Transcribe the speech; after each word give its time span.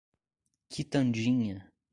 Quitandinha 0.71 1.69